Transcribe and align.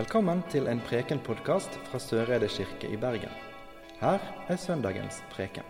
Velkommen 0.00 0.38
til 0.48 0.64
en 0.70 0.78
Preken-podkast 0.80 1.74
fra 1.90 1.98
Søreide 2.00 2.46
kirke 2.48 2.88
i 2.88 2.96
Bergen. 2.96 3.32
Her 4.00 4.22
er 4.48 4.56
søndagens 4.56 5.18
preken. 5.28 5.66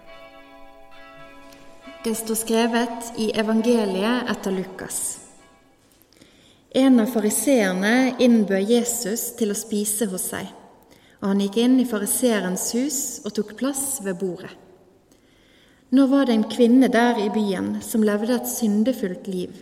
Det 2.04 2.12
står 2.14 2.38
skrevet 2.38 3.08
i 3.18 3.32
evangeliet 3.42 4.30
etter 4.30 4.54
Lukas. 4.54 5.00
En 6.70 7.02
av 7.02 7.10
fariseerne 7.10 8.20
innbød 8.22 8.70
Jesus 8.70 9.32
til 9.40 9.50
å 9.50 9.58
spise 9.58 10.06
hos 10.12 10.28
seg, 10.30 10.52
og 11.18 11.32
han 11.32 11.42
gikk 11.42 11.58
inn 11.64 11.80
i 11.82 11.88
fariseerens 11.90 12.68
hus 12.78 13.00
og 13.24 13.34
tok 13.40 13.56
plass 13.58 13.98
ved 14.04 14.20
bordet. 14.20 14.52
Nå 15.90 16.06
var 16.12 16.30
det 16.30 16.38
en 16.38 16.46
kvinne 16.54 16.92
der 16.92 17.18
i 17.18 17.32
byen 17.34 17.80
som 17.82 18.06
levde 18.06 18.38
et 18.38 18.52
syndefullt 18.52 19.26
liv. 19.26 19.58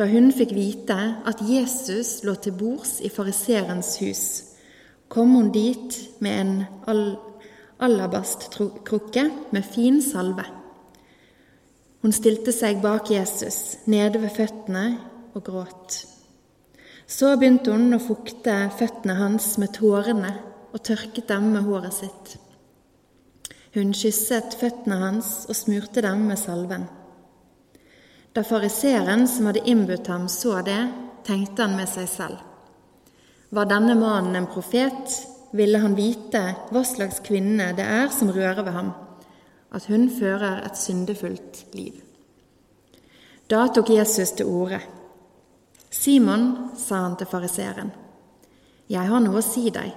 Da 0.00 0.06
hun 0.08 0.30
fikk 0.32 0.54
vite 0.56 0.96
at 1.28 1.42
Jesus 1.44 2.22
lå 2.24 2.32
til 2.40 2.54
bords 2.56 3.02
i 3.04 3.10
fariserens 3.12 3.98
hus, 4.00 4.22
kom 5.12 5.34
hun 5.36 5.50
dit 5.52 5.96
med 6.24 6.38
en 6.40 6.54
al 6.88 7.02
alabastkrukke 7.84 9.24
med 9.52 9.66
fin 9.74 9.98
salve. 10.04 10.46
Hun 12.00 12.16
stilte 12.16 12.52
seg 12.52 12.80
bak 12.80 13.10
Jesus, 13.12 13.76
nede 13.84 14.22
ved 14.22 14.32
føttene, 14.36 14.84
og 15.34 15.44
gråt. 15.44 15.98
Så 17.06 17.34
begynte 17.36 17.74
hun 17.74 17.92
å 17.92 18.00
fukte 18.00 18.54
føttene 18.78 19.18
hans 19.18 19.52
med 19.60 19.74
tårene 19.76 20.32
og 20.72 20.80
tørket 20.86 21.28
dem 21.28 21.52
med 21.52 21.68
håret 21.68 21.98
sitt. 21.98 22.32
Hun 23.76 23.92
kysset 23.92 24.56
føttene 24.58 24.96
hans 25.04 25.44
og 25.46 25.60
smurte 25.60 26.02
dem 26.02 26.24
med 26.30 26.40
salven. 26.40 26.88
Da 28.32 28.44
fariseeren 28.46 29.26
som 29.28 29.48
hadde 29.50 29.64
innbudt 29.66 30.06
ham, 30.06 30.28
så 30.28 30.60
det, 30.62 30.80
tenkte 31.26 31.66
han 31.66 31.76
med 31.76 31.88
seg 31.90 32.06
selv. 32.08 32.38
Var 33.50 33.66
denne 33.66 33.96
mannen 33.98 34.38
en 34.38 34.50
profet, 34.50 35.16
ville 35.50 35.80
han 35.82 35.96
vite 35.98 36.42
hva 36.70 36.84
slags 36.86 37.18
kvinne 37.26 37.72
det 37.74 37.86
er 37.86 38.12
som 38.14 38.30
rører 38.30 38.62
ved 38.62 38.76
ham, 38.76 38.92
at 39.74 39.88
hun 39.90 40.06
fører 40.14 40.62
et 40.66 40.78
syndefullt 40.78 41.64
liv. 41.74 41.98
Da 43.50 43.64
tok 43.74 43.90
Jesus 43.90 44.36
til 44.38 44.46
orde. 44.46 44.78
Simon, 45.90 46.70
sa 46.78 47.02
han 47.02 47.16
til 47.18 47.26
fariseeren, 47.26 47.90
jeg 48.90 49.06
har 49.06 49.22
noe 49.22 49.38
å 49.38 49.44
si 49.44 49.68
deg. 49.74 49.90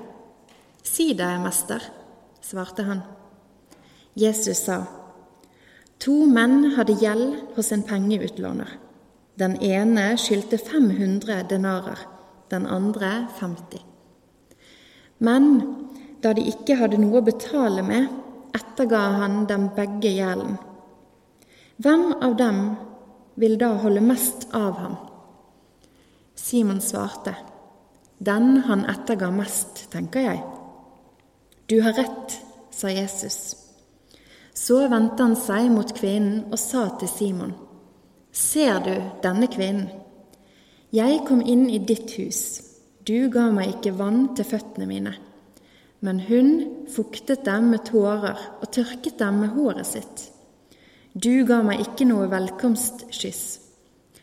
Si 0.86 1.14
det, 1.18 1.30
mester, 1.42 1.82
svarte 2.46 2.86
han. 2.86 3.00
Jesus 4.18 4.66
sa, 4.66 4.82
To 6.04 6.26
menn 6.28 6.74
hadde 6.76 6.98
gjeld 7.00 7.56
hos 7.56 7.72
en 7.72 7.84
pengeutlåner. 7.88 8.68
Den 9.40 9.56
ene 9.64 10.18
skyldte 10.20 10.58
500 10.60 11.46
denarer, 11.50 12.00
den 12.52 12.66
andre 12.68 13.28
50. 13.40 13.80
Men 15.24 15.48
da 16.24 16.34
de 16.36 16.44
ikke 16.52 16.76
hadde 16.82 17.00
noe 17.00 17.22
å 17.22 17.26
betale 17.26 17.86
med, 17.88 18.12
etterga 18.52 19.00
han 19.22 19.46
dem 19.48 19.70
begge 19.78 20.12
gjelden. 20.12 20.60
Hvem 21.80 22.06
av 22.20 22.36
dem 22.38 22.62
vil 23.40 23.56
da 23.62 23.72
holde 23.82 24.04
mest 24.04 24.50
av 24.54 24.78
ham? 24.84 25.00
Simon 26.36 26.82
svarte, 26.84 27.36
Den 28.20 28.58
han 28.68 28.86
etterga 28.86 29.32
mest, 29.32 29.88
tenker 29.92 30.20
jeg. 30.20 30.44
Du 31.68 31.82
har 31.82 31.96
rett, 31.98 32.40
sa 32.72 32.92
Jesus. 32.92 33.63
Så 34.54 34.84
vendte 34.88 35.26
han 35.26 35.36
seg 35.40 35.72
mot 35.74 35.90
kvinnen 35.98 36.52
og 36.52 36.60
sa 36.62 36.86
til 37.00 37.10
Simon.: 37.10 37.54
Ser 38.32 38.80
du 38.86 38.94
denne 39.24 39.50
kvinnen? 39.50 39.90
Jeg 40.94 41.24
kom 41.28 41.42
inn 41.42 41.70
i 41.74 41.80
ditt 41.82 42.14
hus. 42.20 42.62
Du 43.02 43.30
ga 43.34 43.48
meg 43.52 43.72
ikke 43.74 43.96
vann 43.98 44.28
til 44.38 44.46
føttene 44.46 44.86
mine. 44.86 45.16
Men 46.06 46.20
hun 46.28 46.52
fuktet 46.94 47.46
dem 47.48 47.72
med 47.74 47.86
tårer 47.90 48.38
og 48.60 48.70
tørket 48.72 49.18
dem 49.20 49.42
med 49.42 49.56
håret 49.56 49.90
sitt. 49.90 50.30
Du 51.14 51.46
ga 51.50 51.62
meg 51.66 51.82
ikke 51.82 52.06
noe 52.10 52.30
velkomstkyss. 52.30 53.44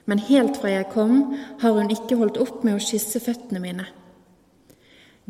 Men 0.07 0.23
helt 0.31 0.57
fra 0.63 0.71
jeg 0.73 0.89
kom, 0.95 1.35
har 1.61 1.75
hun 1.75 1.91
ikke 1.91 2.19
holdt 2.19 2.39
opp 2.43 2.65
med 2.67 2.79
å 2.79 2.83
kysse 2.83 3.21
føttene 3.23 3.63
mine. 3.63 3.87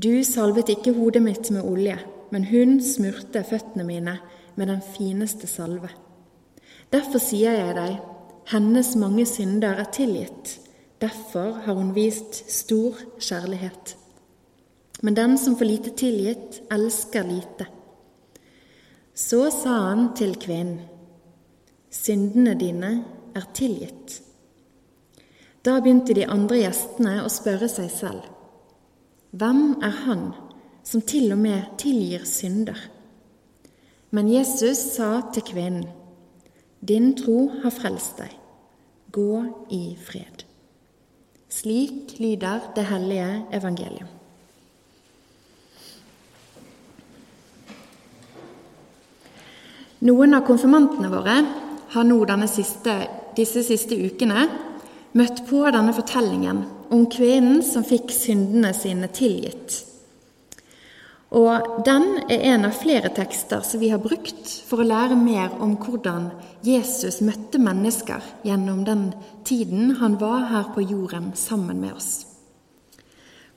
Du 0.01 0.25
salvet 0.25 0.71
ikke 0.73 0.95
hodet 0.97 1.21
mitt 1.25 1.51
med 1.53 1.67
olje, 1.67 1.99
men 2.31 2.47
hun 2.51 2.79
smurte 2.85 3.43
føttene 3.47 3.87
mine 3.87 4.17
med 4.57 4.71
den 4.71 4.83
fineste 4.95 5.47
salve. 5.51 5.91
Derfor 6.91 7.23
sier 7.23 7.55
jeg 7.55 7.77
deg, 7.77 7.99
hennes 8.51 8.95
mange 8.99 9.27
synder 9.29 9.79
er 9.83 9.91
tilgitt. 9.95 10.57
Derfor 11.01 11.63
har 11.65 11.79
hun 11.79 11.95
vist 11.95 12.43
stor 12.51 12.99
kjærlighet. 13.19 13.95
Men 15.03 15.17
den 15.17 15.39
som 15.39 15.57
får 15.57 15.71
lite 15.71 15.93
tilgitt, 15.97 16.61
elsker 16.71 17.25
lite. 17.25 17.67
Så 19.15 19.47
sa 19.55 19.77
han 19.89 20.11
til 20.17 20.35
kvinnen, 20.41 20.83
syndene 21.91 22.55
dine 22.59 22.91
er 23.37 23.47
tilgitt. 23.55 24.21
Da 25.65 25.81
begynte 25.81 26.15
de 26.17 26.25
andre 26.25 26.63
gjestene 26.63 27.19
å 27.25 27.33
spørre 27.33 27.69
seg 27.69 27.91
selv, 27.93 28.23
hvem 29.37 29.75
er 29.85 29.97
han 30.07 30.31
som 30.91 31.03
til 31.07 31.31
og 31.31 31.39
med 31.39 31.77
tilgir 31.79 32.25
synder? 32.27 32.79
Men 34.11 34.31
Jesus 34.33 34.79
sa 34.97 35.21
til 35.33 35.47
kvinnen, 35.47 35.89
Din 36.81 37.13
tro 37.13 37.51
har 37.63 37.71
frelst 37.71 38.23
deg. 38.23 38.33
Gå 39.13 39.43
i 39.71 39.97
fred. 40.01 40.47
Slik 41.51 42.15
lyder 42.19 42.71
det 42.75 42.87
hellige 42.89 43.29
evangelium. 43.53 44.09
Noen 50.01 50.33
av 50.33 50.47
konfirmantene 50.49 51.11
våre 51.13 51.37
har 51.93 52.09
nå 52.09 52.47
siste, 52.49 52.97
disse 53.37 53.63
siste 53.63 53.95
ukene 53.95 54.49
møtt 55.13 55.45
på 55.51 55.61
denne 55.69 55.93
fortellingen 55.93 56.65
om 56.89 57.05
kvinnen 57.13 57.61
som 57.63 57.85
fikk 57.85 58.09
syndene 58.15 58.73
sine 58.73 59.13
tilgitt 59.13 59.90
og 61.31 61.85
Den 61.87 62.25
er 62.27 62.43
en 62.51 62.67
av 62.67 62.75
flere 62.75 63.09
tekster 63.15 63.63
som 63.63 63.79
vi 63.79 63.93
har 63.93 64.03
brukt 64.03 64.51
for 64.67 64.83
å 64.83 64.87
lære 64.87 65.15
mer 65.15 65.53
om 65.63 65.77
hvordan 65.79 66.33
Jesus 66.67 67.21
møtte 67.23 67.61
mennesker 67.63 68.25
gjennom 68.43 68.83
den 68.85 69.05
tiden 69.47 69.95
han 70.01 70.19
var 70.19 70.49
her 70.51 70.73
på 70.75 70.83
jorden 70.83 71.31
sammen 71.39 71.79
med 71.79 71.95
oss. 71.95 72.11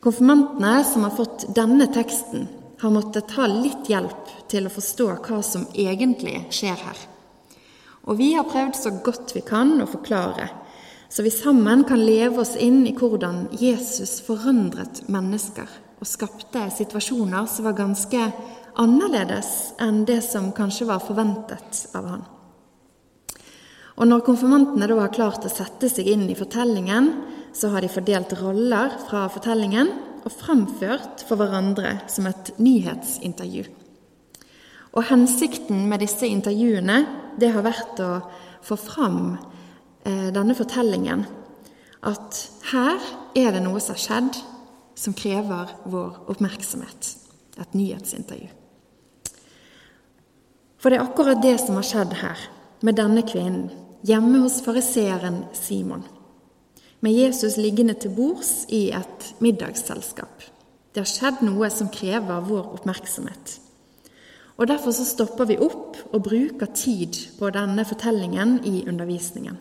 Konfirmantene 0.03 0.84
som 0.85 1.07
har 1.07 1.16
fått 1.17 1.47
denne 1.56 1.88
teksten, 1.94 2.45
har 2.84 2.91
måttet 2.91 3.29
ta 3.31 3.47
litt 3.47 3.88
hjelp 3.88 4.31
til 4.51 4.67
å 4.67 4.73
forstå 4.73 5.05
hva 5.23 5.38
som 5.41 5.63
egentlig 5.72 6.35
skjer 6.51 6.75
her. 6.75 6.97
Og 8.03 8.19
vi 8.19 8.34
har 8.35 8.50
prøvd 8.51 8.75
så 8.75 8.91
godt 9.05 9.31
vi 9.34 9.41
kan 9.47 9.72
å 9.79 9.88
forklare, 9.88 10.50
så 11.07 11.23
vi 11.23 11.31
sammen 11.31 11.85
kan 11.88 12.03
leve 12.03 12.44
oss 12.44 12.57
inn 12.59 12.84
i 12.85 12.94
hvordan 12.97 13.47
Jesus 13.55 14.17
forandret 14.28 15.05
mennesker 15.07 15.72
og 16.03 16.09
skapte 16.09 16.66
situasjoner 16.75 17.46
som 17.47 17.64
var 17.64 17.78
ganske 17.78 18.25
annerledes 18.84 19.72
enn 19.81 20.02
det 20.03 20.19
som 20.25 20.50
kanskje 20.56 20.90
var 20.90 21.00
forventet 21.00 21.86
av 21.96 22.09
han. 22.12 22.25
Og 23.94 24.09
Når 24.09 24.25
konfirmantene 24.25 24.90
da 24.90 24.97
har 25.00 25.14
klart 25.14 25.46
å 25.47 25.53
sette 25.53 25.88
seg 25.88 26.09
inn 26.12 26.25
i 26.28 26.36
fortellingen, 26.36 27.08
så 27.56 27.69
har 27.72 27.86
de 27.86 27.91
fordelt 27.94 28.34
roller 28.41 28.97
fra 29.06 29.28
fortellingen 29.31 29.94
og 30.25 30.34
fremført 30.34 31.24
for 31.28 31.40
hverandre 31.40 32.02
som 32.12 32.28
et 32.28 32.52
nyhetsintervju. 32.58 33.68
Og 34.97 35.08
Hensikten 35.08 35.85
med 35.88 36.03
disse 36.03 36.28
intervjuene 36.28 37.03
det 37.40 37.53
har 37.53 37.64
vært 37.64 38.02
å 38.03 38.12
få 38.66 38.75
fram 38.75 39.38
eh, 40.03 40.34
denne 40.35 40.58
fortellingen. 40.58 41.24
At 42.03 42.47
her 42.73 42.97
er 43.40 43.53
det 43.55 43.64
noe 43.64 43.79
som 43.79 43.96
har 43.96 44.03
skjedd, 44.03 44.41
som 44.95 45.13
krever 45.13 45.72
vår 45.84 46.17
oppmerksomhet. 46.31 47.16
Et 47.57 47.73
nyhetsintervju. 47.73 48.49
For 50.81 50.91
det 50.91 50.99
er 50.99 51.05
akkurat 51.05 51.41
det 51.41 51.55
som 51.61 51.78
har 51.79 51.87
skjedd 51.87 52.16
her, 52.19 52.40
med 52.84 52.97
denne 52.99 53.22
kvinnen, 53.23 53.69
hjemme 54.03 54.41
hos 54.43 54.59
fariseeren 54.66 55.45
Simon, 55.55 56.03
med 56.99 57.16
Jesus 57.16 57.55
liggende 57.55 57.95
til 57.95 58.11
bords 58.16 58.66
i 58.67 58.90
et 58.95 59.29
middagsselskap. 59.43 60.43
Det 60.93 61.03
har 61.03 61.09
skjedd 61.09 61.43
noe 61.45 61.69
som 61.72 61.91
krever 61.91 62.43
vår 62.47 62.73
oppmerksomhet. 62.78 63.59
Og 64.59 64.67
Derfor 64.69 64.93
så 64.93 65.05
stopper 65.07 65.47
vi 65.49 65.57
opp 65.57 65.97
og 66.11 66.25
bruker 66.28 66.69
tid 66.75 67.17
på 67.40 67.49
denne 67.55 67.85
fortellingen 67.87 68.59
i 68.67 68.84
undervisningen. 68.87 69.57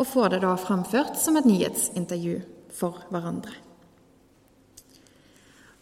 Og 0.00 0.08
får 0.08 0.34
det 0.34 0.40
da 0.42 0.54
fremført 0.58 1.20
som 1.20 1.36
et 1.36 1.46
nyhetsintervju 1.46 2.40
for 2.74 3.02
hverandre. 3.10 3.52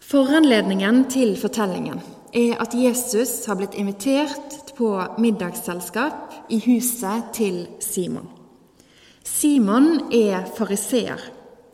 Foranledningen 0.08 1.02
til 1.12 1.34
fortellingen 1.36 2.00
er 2.32 2.56
at 2.62 2.72
Jesus 2.76 3.44
har 3.48 3.58
blitt 3.60 3.76
invitert 3.76 4.72
på 4.78 4.92
middagsselskap 5.20 6.52
i 6.52 6.60
huset 6.64 7.32
til 7.36 7.66
Simon. 7.84 8.28
Simon 9.24 10.08
er 10.14 10.48
fariseer, 10.56 11.20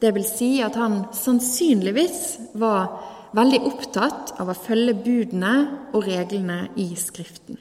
vil 0.05 0.27
si 0.29 0.59
at 0.61 0.75
han 0.77 1.07
sannsynligvis 1.17 2.19
var 2.61 2.91
veldig 3.33 3.61
opptatt 3.71 4.35
av 4.37 4.51
å 4.53 4.57
følge 4.59 4.99
budene 5.07 5.55
og 5.95 6.05
reglene 6.05 6.67
i 6.77 6.91
Skriften. 6.99 7.57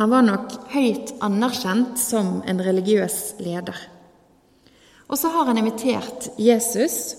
Han 0.00 0.10
var 0.10 0.24
nok 0.26 0.56
høyt 0.72 1.12
anerkjent 1.22 2.00
som 2.00 2.40
en 2.48 2.62
religiøs 2.64 3.36
leder. 3.44 3.76
Og 5.10 5.18
så 5.18 5.28
har 5.28 5.44
han 5.44 5.58
invitert 5.58 6.30
Jesus. 6.38 7.16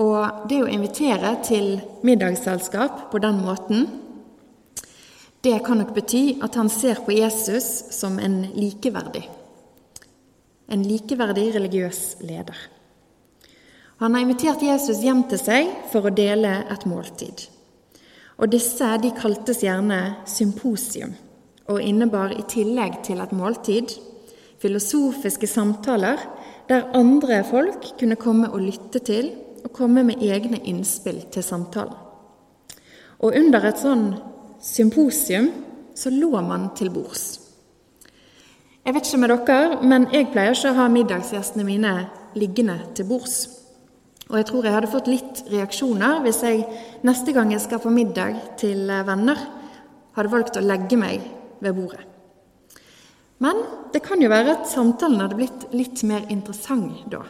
Og 0.00 0.46
det 0.48 0.60
å 0.62 0.68
invitere 0.68 1.32
til 1.44 1.78
middagsselskap 2.04 3.06
på 3.12 3.20
den 3.24 3.40
måten, 3.40 3.86
det 5.40 5.56
kan 5.64 5.80
nok 5.80 5.94
bety 5.96 6.24
at 6.44 6.58
han 6.60 6.68
ser 6.68 7.00
på 7.06 7.16
Jesus 7.16 7.68
som 7.96 8.18
en 8.20 8.42
likeverdig. 8.52 9.24
En 10.68 10.84
likeverdig 10.84 11.46
religiøs 11.56 12.02
leder. 12.20 12.58
Han 14.00 14.14
har 14.14 14.24
invitert 14.24 14.62
Jesus 14.64 15.00
hjem 15.04 15.24
til 15.28 15.40
seg 15.40 15.72
for 15.92 16.04
å 16.04 16.12
dele 16.12 16.52
et 16.72 16.84
måltid. 16.88 17.46
Og 18.40 18.52
disse 18.52 18.86
de 19.00 19.10
kaltes 19.16 19.64
gjerne 19.64 20.20
symposium, 20.28 21.16
og 21.68 21.80
innebar 21.80 22.32
i 22.36 22.44
tillegg 22.48 23.00
til 23.08 23.20
et 23.24 23.34
måltid 23.36 23.92
filosofiske 24.60 25.48
samtaler 25.48 26.20
der 26.70 26.86
andre 26.94 27.42
folk 27.44 27.88
kunne 27.98 28.16
komme 28.16 28.50
og 28.50 28.62
lytte 28.62 29.02
til 29.02 29.32
og 29.64 29.72
komme 29.74 30.04
med 30.06 30.22
egne 30.22 30.60
innspill 30.70 31.24
til 31.32 31.42
samtalen. 31.42 31.96
Og 33.20 33.34
under 33.36 33.66
et 33.68 33.80
sånn 33.80 34.06
symposium 34.62 35.50
så 35.98 36.12
lå 36.14 36.30
man 36.40 36.70
til 36.78 36.92
bords. 36.94 37.40
Jeg 38.86 38.94
vet 38.96 39.06
ikke 39.06 39.20
med 39.20 39.32
dere, 39.34 39.80
men 39.84 40.06
jeg 40.14 40.30
pleier 40.32 40.56
ikke 40.56 40.70
å 40.72 40.78
ha 40.78 40.86
middagsgjestene 40.88 41.66
mine 41.66 41.94
liggende 42.38 42.78
til 42.96 43.10
bords. 43.10 43.42
Og 44.30 44.38
jeg 44.38 44.46
tror 44.48 44.64
jeg 44.64 44.76
hadde 44.76 44.92
fått 44.92 45.10
litt 45.10 45.42
reaksjoner 45.50 46.22
hvis 46.24 46.40
jeg 46.46 46.62
neste 47.04 47.34
gang 47.36 47.50
jeg 47.52 47.64
skal 47.66 47.82
på 47.82 47.92
middag 47.92 48.38
til 48.62 48.86
venner, 48.86 49.42
hadde 50.16 50.32
valgt 50.32 50.56
å 50.56 50.64
legge 50.64 50.96
meg 50.98 51.26
ved 51.60 51.76
bordet. 51.76 52.09
Men 53.40 53.62
det 53.92 54.02
kan 54.04 54.20
jo 54.20 54.28
være 54.28 54.52
at 54.52 54.68
samtalen 54.68 55.22
hadde 55.22 55.38
blitt 55.38 55.68
litt 55.72 56.02
mer 56.04 56.26
interessant 56.32 57.06
da. 57.12 57.22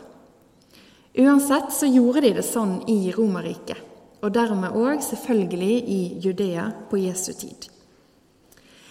Uansett 1.21 1.71
så 1.75 1.87
gjorde 1.91 2.25
de 2.25 2.33
det 2.39 2.47
sånn 2.47 2.81
i 2.91 3.13
Romerriket, 3.15 3.79
og 4.23 4.33
dermed 4.35 4.75
òg 4.79 5.03
selvfølgelig 5.07 5.77
i 5.91 6.01
Judea 6.23 6.67
på 6.91 6.99
Jesu 7.03 7.33
tid. 7.35 7.67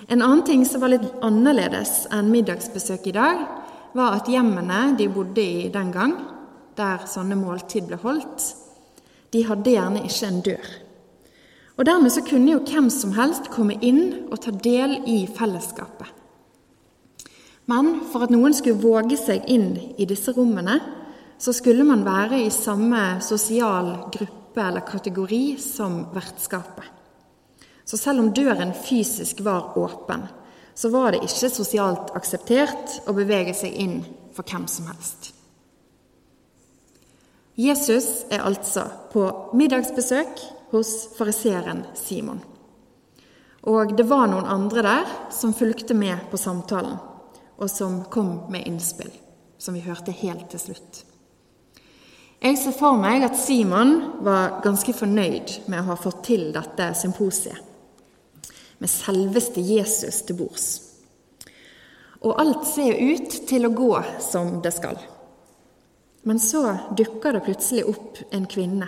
En 0.07 0.23
annen 0.23 0.43
ting 0.47 0.63
som 0.65 0.81
var 0.81 0.93
litt 0.93 1.07
annerledes 1.25 2.05
enn 2.15 2.31
middagsbesøk 2.31 3.07
i 3.11 3.15
dag, 3.15 3.41
var 3.93 4.15
at 4.19 4.29
hjemmene 4.31 4.93
de 4.99 5.09
bodde 5.11 5.43
i 5.43 5.71
den 5.73 5.91
gang, 5.91 6.15
der 6.79 7.03
sånne 7.09 7.35
måltid 7.39 7.89
ble 7.89 7.99
holdt, 8.03 8.45
de 9.33 9.43
hadde 9.45 9.75
gjerne 9.75 10.05
ikke 10.07 10.29
en 10.29 10.39
dør. 10.45 10.69
Og 11.79 11.87
Dermed 11.87 12.11
så 12.11 12.23
kunne 12.27 12.55
jo 12.55 12.63
hvem 12.63 12.89
som 12.91 13.11
helst 13.15 13.51
komme 13.53 13.77
inn 13.85 14.29
og 14.29 14.39
ta 14.43 14.51
del 14.51 14.97
i 15.07 15.21
fellesskapet. 15.31 16.18
Men 17.69 17.99
for 18.09 18.25
at 18.25 18.33
noen 18.33 18.55
skulle 18.55 18.81
våge 18.81 19.17
seg 19.19 19.45
inn 19.51 19.75
i 19.99 20.07
disse 20.09 20.33
rommene, 20.33 20.79
så 21.39 21.53
skulle 21.55 21.85
man 21.87 22.01
være 22.03 22.41
i 22.41 22.51
samme 22.51 23.19
sosial 23.23 23.91
gruppe 24.11 24.63
eller 24.63 24.83
kategori 24.87 25.43
som 25.61 26.01
vertskapet. 26.15 26.87
Så 27.85 27.97
selv 27.97 28.21
om 28.23 28.31
døren 28.33 28.73
fysisk 28.73 29.41
var 29.45 29.77
åpen, 29.79 30.25
så 30.73 30.89
var 30.93 31.13
det 31.13 31.23
ikke 31.25 31.49
sosialt 31.51 32.13
akseptert 32.17 32.99
å 33.09 33.15
bevege 33.17 33.53
seg 33.57 33.75
inn 33.81 33.99
for 34.35 34.47
hvem 34.47 34.67
som 34.69 34.89
helst. 34.89 35.33
Jesus 37.59 38.23
er 38.31 38.45
altså 38.47 38.85
på 39.11 39.25
middagsbesøk 39.57 40.41
hos 40.71 40.93
fariseeren 41.17 41.83
Simon. 41.97 42.39
Og 43.67 43.91
det 43.97 44.05
var 44.07 44.29
noen 44.31 44.47
andre 44.47 44.85
der 44.85 45.15
som 45.35 45.53
fulgte 45.53 45.97
med 45.97 46.29
på 46.31 46.39
samtalen 46.39 46.97
og 47.59 47.69
som 47.71 48.03
kom 48.11 48.51
med 48.51 48.67
innspill, 48.67 49.11
som 49.57 49.75
vi 49.75 49.83
hørte 49.83 50.15
helt 50.15 50.47
til 50.51 50.61
slutt. 50.69 51.03
Jeg 52.39 52.55
ser 52.55 52.71
for 52.71 52.95
meg 52.95 53.25
at 53.27 53.35
Simon 53.35 53.97
var 54.23 54.61
ganske 54.63 54.93
fornøyd 54.95 55.57
med 55.67 55.81
å 55.81 55.89
ha 55.89 55.97
fått 55.99 56.21
til 56.29 56.45
dette 56.55 56.93
symposiet, 56.95 57.57
med 58.79 58.91
selveste 58.91 59.59
Jesus 59.59 60.21
til 60.23 60.39
bords. 60.39 60.69
Og 62.23 62.39
alt 62.39 62.63
ser 62.67 62.95
ut 62.95 63.35
til 63.47 63.67
å 63.67 63.73
gå 63.75 63.91
som 64.23 64.61
det 64.63 64.71
skal. 64.75 64.95
Men 66.23 66.39
så 66.39 66.63
dukker 66.95 67.35
det 67.35 67.43
plutselig 67.43 67.85
opp 67.91 68.23
en 68.31 68.47
kvinne 68.47 68.87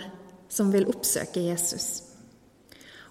som 0.52 0.72
vil 0.72 0.88
oppsøke 0.88 1.44
Jesus. 1.44 2.08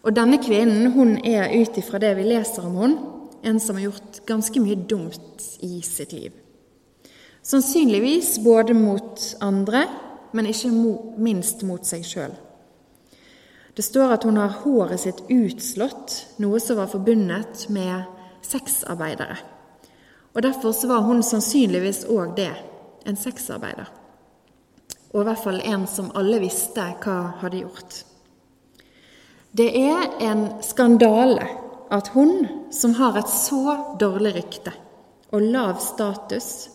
Og 0.01 0.13
denne 0.17 0.41
kvinnen 0.41 0.93
hun 0.95 1.17
er 1.25 1.53
ut 1.53 1.77
ifra 1.77 2.01
det 2.01 2.15
vi 2.17 2.25
leser 2.29 2.65
om 2.65 2.77
henne, 2.81 3.10
en 3.43 3.59
som 3.59 3.75
har 3.75 3.89
gjort 3.89 4.21
ganske 4.25 4.61
mye 4.61 4.75
dumt 4.75 5.43
i 5.59 5.81
sitt 5.81 6.11
liv. 6.11 6.31
Sannsynligvis 7.41 8.39
både 8.43 8.73
mot 8.73 9.35
andre, 9.39 9.85
men 10.31 10.47
ikke 10.47 10.71
minst 11.17 11.63
mot 11.67 11.85
seg 11.85 12.05
sjøl. 12.05 12.35
Det 13.73 13.85
står 13.85 14.13
at 14.13 14.27
hun 14.27 14.37
har 14.37 14.59
håret 14.61 15.01
sitt 15.01 15.23
utslått, 15.31 16.17
noe 16.43 16.59
som 16.59 16.77
var 16.77 16.91
forbundet 16.91 17.65
med 17.73 18.03
sexarbeidere. 18.45 19.39
Og 20.35 20.43
Derfor 20.43 20.75
var 20.87 21.07
hun 21.07 21.23
sannsynligvis 21.23 22.05
òg 22.11 22.35
det, 22.37 22.53
en 23.05 23.17
sexarbeider. 23.17 23.89
Og 25.11 25.21
i 25.21 25.27
hvert 25.27 25.43
fall 25.43 25.59
en 25.65 25.87
som 25.89 26.11
alle 26.15 26.39
visste 26.39 26.85
hva 27.03 27.17
hadde 27.41 27.63
gjort. 27.65 27.97
Det 29.51 29.67
er 29.75 30.13
en 30.23 30.45
skandale 30.63 31.49
at 31.91 32.07
hun, 32.15 32.47
som 32.71 32.93
har 32.95 33.17
et 33.19 33.29
så 33.29 33.75
dårlig 33.99 34.35
rykte 34.37 34.73
og 35.31 35.43
lav 35.43 35.79
status, 35.83 36.69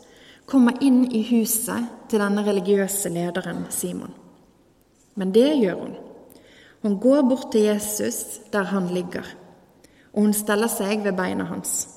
kommer 0.47 0.77
inn 0.85 1.07
i 1.13 1.23
huset 1.31 1.89
til 2.11 2.23
denne 2.23 2.45
religiøse 2.47 3.11
lederen 3.13 3.65
Simon. 3.73 4.13
Men 5.17 5.33
det 5.33 5.49
gjør 5.59 5.81
hun. 5.81 5.97
Hun 6.85 7.01
går 7.01 7.25
bort 7.29 7.51
til 7.53 7.67
Jesus 7.67 8.41
der 8.53 8.69
han 8.71 8.89
ligger, 8.93 9.25
og 10.13 10.29
hun 10.29 10.37
steller 10.37 10.71
seg 10.71 11.03
ved 11.05 11.17
beina 11.17 11.49
hans. 11.49 11.89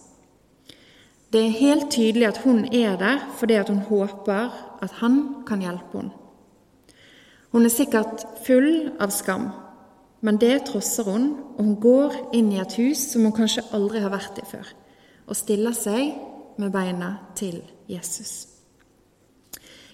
Det 1.29 1.43
er 1.45 1.59
helt 1.59 1.91
tydelig 1.93 2.25
at 2.25 2.41
hun 2.41 2.63
er 2.73 2.95
der 2.97 3.19
fordi 3.37 3.59
hun 3.67 3.83
håper 3.85 4.49
at 4.81 4.91
han 5.03 5.43
kan 5.47 5.61
hjelpe 5.61 5.99
henne. 5.99 6.15
Hun 7.51 7.65
er 7.65 7.73
sikkert 7.73 8.23
full 8.45 8.91
av 9.01 9.11
skam 9.13 9.49
men 10.25 10.39
det 10.39 10.65
trosser 10.67 11.07
hun, 11.07 11.31
og 11.55 11.63
hun 11.63 11.75
går 11.79 12.17
inn 12.35 12.51
i 12.51 12.59
et 12.59 12.75
hus 12.79 13.05
som 13.13 13.23
hun 13.23 13.35
kanskje 13.35 13.63
aldri 13.75 14.01
har 14.03 14.11
vært 14.11 14.41
i 14.41 14.47
før, 14.47 14.67
og 15.29 15.37
stiller 15.37 15.75
seg 15.77 16.11
med 16.59 16.73
beina 16.73 17.13
til 17.39 17.61
Jesus. 17.87 18.47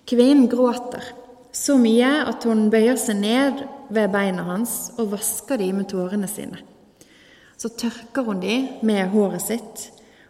Kvinnen 0.05 0.50
gråter 0.50 1.05
så 1.55 1.77
mye 1.79 2.10
at 2.27 2.46
hun 2.46 2.67
bøyer 2.74 2.98
seg 3.00 3.20
ned 3.22 3.62
ved 3.94 4.12
beina 4.13 4.44
hans 4.50 4.96
og 5.00 5.13
vasker 5.13 5.62
dem 5.62 5.82
med 5.82 5.89
tårene 5.89 6.29
sine. 6.29 6.60
Så 7.55 7.72
tørker 7.77 8.25
hun 8.27 8.41
dem 8.41 8.82
med 8.86 9.13
håret 9.13 9.46
sitt 9.46 9.86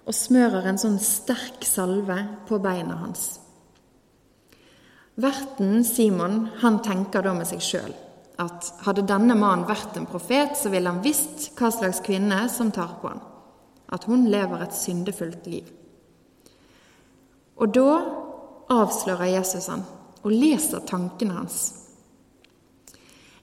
og 0.06 0.14
smører 0.14 0.68
en 0.70 0.80
sånn 0.80 1.00
sterk 1.02 1.66
salve 1.66 2.20
på 2.46 2.60
beina 2.62 3.00
hans. 3.00 3.40
Verten 5.16 5.80
Simon 5.88 6.44
han 6.62 6.82
tenker 6.86 7.24
da 7.26 7.34
med 7.34 7.48
seg 7.50 7.64
sjøl 7.64 7.94
at 8.42 8.72
hadde 8.86 9.06
denne 9.08 9.36
mannen 9.40 9.68
vært 9.68 9.96
en 9.98 10.08
profet, 10.10 10.58
så 10.58 10.72
ville 10.74 10.92
han 10.92 11.04
visst 11.04 11.52
hva 11.58 11.72
slags 11.72 12.02
kvinne 12.06 12.46
som 12.52 12.72
tar 12.76 12.98
på 13.02 13.12
han, 13.12 13.24
at 13.96 14.08
hun 14.10 14.28
lever 14.32 14.66
et 14.66 14.76
syndefullt 14.76 15.48
liv. 15.48 15.70
Og 17.56 17.72
da 17.76 17.90
avslører 18.76 19.38
Jesus 19.38 19.70
han 19.72 19.86
og 20.26 20.34
leser 20.34 20.84
tankene 20.90 21.38
hans. 21.38 21.60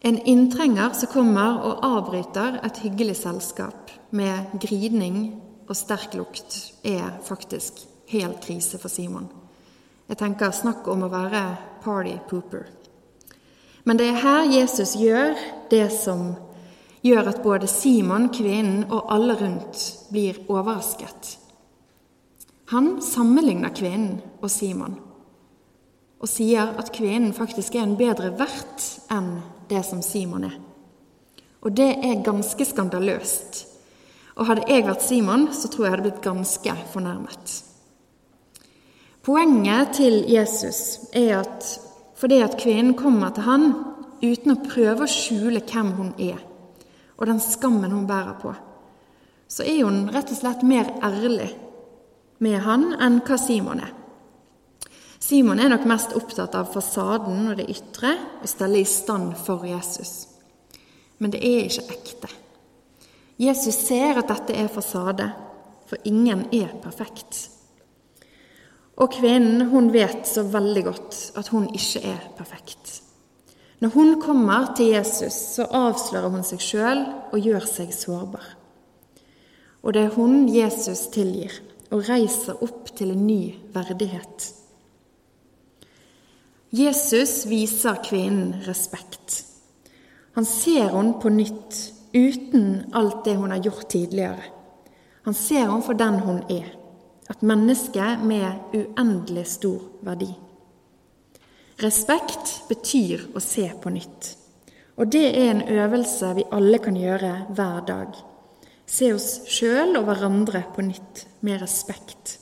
En 0.03 0.19
inntrenger 0.19 0.97
som 0.99 1.13
kommer 1.13 1.61
og 1.63 1.85
avbryter 1.87 2.59
et 2.67 2.81
hyggelig 2.83 3.21
selskap 3.21 3.93
med 4.11 4.57
gridning 4.61 5.21
og 5.69 5.77
sterk 5.79 6.17
lukt, 6.19 6.57
er 6.83 7.21
faktisk 7.23 7.85
helt 8.11 8.43
krise 8.43 8.81
for 8.83 8.91
Simon. 8.93 9.31
Jeg 10.11 10.19
tenker 10.21 10.51
snakk 10.53 10.89
om 10.91 11.07
å 11.07 11.13
være 11.13 11.45
party 11.85 12.17
pooper. 12.29 12.67
Men 13.85 13.99
det 13.99 14.09
er 14.09 14.23
her 14.23 14.51
Jesus 14.53 14.95
gjør 14.99 15.35
det 15.71 15.87
som 15.95 16.35
gjør 17.03 17.33
at 17.33 17.43
både 17.43 17.67
Simon, 17.71 18.29
kvinnen 18.35 18.85
og 18.91 19.09
alle 19.11 19.35
rundt 19.41 19.87
blir 20.13 20.39
overrasket. 20.49 21.39
Han 22.73 23.01
sammenligner 23.03 23.75
kvinnen 23.75 24.21
og 24.41 24.51
Simon 24.51 25.01
og 26.23 26.31
sier 26.31 26.77
at 26.79 26.93
kvinnen 26.95 27.35
faktisk 27.35 27.75
er 27.75 27.83
en 27.83 27.99
bedre 27.99 28.31
vert 28.39 28.85
enn 29.11 29.41
det 29.67 29.83
som 29.83 30.05
Simon 30.07 30.47
er. 30.47 30.55
Og 31.67 31.75
det 31.75 31.91
er 31.99 32.23
ganske 32.23 32.65
skandaløst. 32.67 33.65
Og 34.39 34.47
hadde 34.47 34.69
jeg 34.71 34.87
vært 34.87 35.03
Simon, 35.05 35.49
så 35.55 35.69
tror 35.69 35.85
jeg 35.85 35.95
hadde 35.97 36.07
blitt 36.07 36.23
ganske 36.25 36.77
fornærmet. 36.95 37.57
Poenget 39.23 39.93
til 39.99 40.23
Jesus 40.31 41.11
er 41.15 41.43
at 41.43 41.67
fordi 42.23 42.39
at 42.39 42.55
kvinnen 42.55 42.95
kommer 42.95 43.33
til 43.35 43.49
han 43.49 43.65
uten 44.23 44.53
å 44.55 44.61
prøve 44.63 45.03
å 45.03 45.11
skjule 45.11 45.65
hvem 45.67 45.89
hun 45.97 46.13
er, 46.23 46.39
og 47.19 47.27
den 47.27 47.41
skammen 47.43 47.91
hun 47.91 48.07
bærer 48.07 48.37
på, 48.39 48.53
så 49.51 49.67
er 49.67 49.81
hun 49.83 50.05
rett 50.15 50.31
og 50.31 50.39
slett 50.39 50.63
mer 50.63 50.93
ærlig 51.03 51.51
med 52.43 52.63
han 52.63 52.93
enn 53.03 53.19
hva 53.27 53.39
Simon 53.43 53.83
er. 53.83 53.91
Simon 55.23 55.59
er 55.63 55.71
nok 55.71 55.85
mest 55.91 56.15
opptatt 56.19 56.55
av 56.59 56.71
fasaden 56.71 57.51
og 57.51 57.59
det 57.59 57.67
ytre, 57.75 58.15
å 58.43 58.51
stelle 58.51 58.79
i 58.83 58.87
stand 58.87 59.35
for 59.43 59.67
Jesus. 59.67 60.29
Men 61.19 61.35
det 61.35 61.43
er 61.43 61.67
ikke 61.67 61.95
ekte. 61.95 62.31
Jesus 63.43 63.79
ser 63.89 64.19
at 64.19 64.31
dette 64.31 64.55
er 64.59 64.71
fasade, 64.71 65.27
for 65.91 65.99
ingen 66.07 66.47
er 66.55 66.71
perfekt. 66.83 67.49
Og 68.97 69.13
kvinnen 69.15 69.69
hun 69.73 69.89
vet 69.93 70.27
så 70.29 70.45
veldig 70.45 70.85
godt 70.85 71.21
at 71.41 71.49
hun 71.55 71.69
ikke 71.73 72.03
er 72.13 72.21
perfekt. 72.37 73.01
Når 73.83 73.89
hun 73.97 74.21
kommer 74.21 74.75
til 74.77 74.93
Jesus, 74.93 75.33
så 75.57 75.67
avslører 75.67 76.31
hun 76.31 76.45
seg 76.47 76.61
sjøl 76.63 77.01
og 77.33 77.39
gjør 77.41 77.65
seg 77.67 77.95
sårbar. 77.97 78.45
Og 79.83 79.95
det 79.95 80.05
er 80.07 80.15
hun 80.15 80.45
Jesus 80.53 81.09
tilgir 81.11 81.57
og 81.91 82.05
reiser 82.07 82.61
opp 82.63 82.93
til 82.95 83.11
en 83.15 83.25
ny 83.27 83.41
verdighet. 83.75 84.53
Jesus 86.73 87.43
viser 87.51 87.99
kvinnen 88.05 88.63
respekt. 88.69 89.43
Han 90.39 90.47
ser 90.49 90.95
henne 90.95 91.19
på 91.21 91.33
nytt, 91.33 91.81
uten 92.15 92.93
alt 92.97 93.27
det 93.27 93.35
hun 93.37 93.51
har 93.53 93.61
gjort 93.61 93.91
tidligere. 93.93 94.47
Han 95.27 95.37
ser 95.37 95.67
henne 95.67 95.83
for 95.85 95.99
den 95.99 96.23
hun 96.23 96.41
er, 96.49 96.71
et 97.33 97.43
menneske 97.43 98.07
med 98.23 98.75
uendelig 98.77 99.47
stor 99.55 99.81
verdi. 100.05 100.29
Respekt 101.83 102.59
betyr 102.69 103.31
å 103.35 103.41
se 103.41 103.65
på 103.83 103.91
nytt. 103.95 104.35
Og 105.01 105.09
det 105.09 105.25
er 105.31 105.49
en 105.51 105.65
øvelse 105.65 106.35
vi 106.37 106.45
alle 106.53 106.79
kan 106.83 106.99
gjøre 106.99 107.33
hver 107.57 107.81
dag. 107.89 108.13
Se 108.87 109.09
oss 109.15 109.31
sjøl 109.49 109.97
og 109.97 110.05
hverandre 110.11 110.67
på 110.75 110.85
nytt 110.85 111.25
med 111.41 111.63
respekt. 111.63 112.37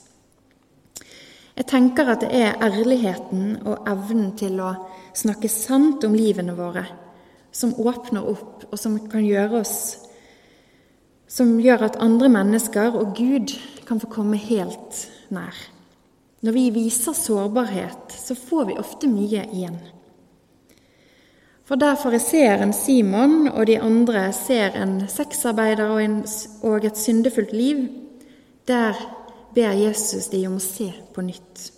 Jeg 1.55 1.67
tenker 1.69 2.11
at 2.11 2.25
det 2.25 2.31
er 2.35 2.59
ærligheten 2.63 3.61
og 3.63 3.87
evnen 3.87 4.33
til 4.39 4.59
å 4.59 4.73
snakke 5.15 5.49
sant 5.51 6.03
om 6.07 6.15
livene 6.17 6.55
våre 6.57 6.83
som 7.51 7.73
åpner 7.75 8.27
opp, 8.31 8.63
og 8.71 8.79
som 8.79 8.95
kan 9.11 9.25
gjøre 9.27 9.59
oss 9.59 9.75
Som 11.31 11.55
gjør 11.63 11.85
at 11.87 11.99
andre 12.03 12.27
mennesker 12.31 12.97
og 12.99 13.13
Gud 13.15 13.53
kan 13.87 14.01
få 14.01 14.09
komme 14.11 14.39
helt 14.39 15.05
nær. 15.31 15.55
Når 16.43 16.55
vi 16.57 16.63
viser 16.75 17.15
sårbarhet, 17.15 18.11
så 18.17 18.35
får 18.35 18.65
vi 18.67 18.79
ofte 18.81 19.07
mye 19.07 19.45
igjen. 19.53 19.77
For 21.63 21.79
der 21.79 21.95
fariseeren 21.95 22.73
Simon 22.75 23.47
og 23.47 23.67
de 23.69 23.77
andre 23.79 24.25
ser 24.35 24.75
en 24.75 25.05
sexarbeider 25.07 25.93
og, 25.93 26.01
en, 26.03 26.17
og 26.67 26.83
et 26.83 26.97
syndefullt 26.99 27.53
liv, 27.55 27.85
der 28.67 28.97
ber 29.55 29.77
Jesus 29.77 30.27
de 30.33 30.41
om 30.49 30.57
å 30.57 30.65
se 30.65 30.89
på 31.13 31.23
nytt. 31.23 31.69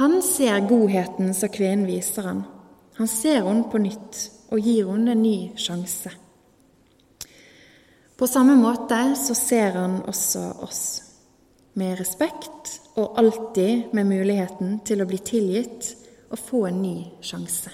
Han 0.00 0.22
ser 0.24 0.64
godheten 0.70 1.34
som 1.36 1.52
kvinnen 1.52 1.84
viser 1.90 2.24
ham. 2.30 2.44
Han 2.96 3.10
ser 3.10 3.42
henne 3.44 3.68
på 3.68 3.82
nytt 3.82 4.22
og 4.48 4.64
gir 4.64 4.88
henne 4.88 5.12
en 5.12 5.24
ny 5.26 5.36
sjanse. 5.60 6.14
På 8.20 8.26
samme 8.26 8.52
måte 8.56 9.16
så 9.16 9.34
ser 9.34 9.78
han 9.80 10.02
også 10.04 10.42
oss, 10.60 10.80
med 11.72 11.96
respekt 11.96 12.74
og 13.00 13.16
alltid 13.16 13.94
med 13.96 14.10
muligheten 14.10 14.74
til 14.84 15.00
å 15.00 15.06
bli 15.08 15.16
tilgitt 15.24 15.86
og 16.28 16.36
få 16.36 16.60
en 16.68 16.82
ny 16.82 16.98
sjanse. 17.24 17.72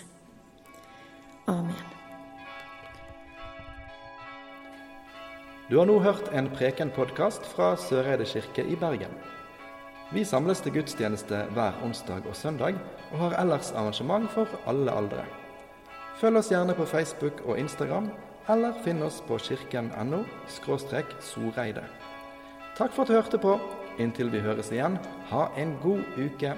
Amen. 1.50 1.82
Du 5.66 5.80
har 5.80 5.90
nå 5.90 5.98
hørt 6.04 6.30
en 6.30 6.52
Preken-podkast 6.54 7.42
fra 7.56 7.72
Søreide 7.74 8.28
kirke 8.30 8.62
i 8.62 8.78
Bergen. 8.78 9.18
Vi 10.14 10.22
samles 10.22 10.62
til 10.62 10.76
gudstjeneste 10.78 11.42
hver 11.58 11.82
onsdag 11.82 12.22
og 12.22 12.38
søndag, 12.38 12.78
og 13.10 13.18
har 13.24 13.34
ellers 13.42 13.74
arrangement 13.74 14.30
for 14.30 14.46
alle 14.70 14.94
aldre. 14.94 15.26
Følg 16.22 16.38
oss 16.38 16.54
gjerne 16.54 16.78
på 16.78 16.86
Facebook 16.86 17.42
og 17.48 17.58
Instagram, 17.58 18.12
eller 18.48 18.76
finn 18.84 19.02
oss 19.02 19.20
på 19.26 19.38
kirken.no 19.38 20.22
soreide. 21.20 21.84
Takk 22.76 22.92
for 22.92 23.02
at 23.02 23.08
du 23.08 23.16
hørte 23.16 23.38
på. 23.40 23.56
Inntil 23.98 24.28
vi 24.30 24.42
høres 24.44 24.68
igjen, 24.72 24.98
ha 25.30 25.48
en 25.56 25.76
god 25.82 26.04
uke. 26.20 26.52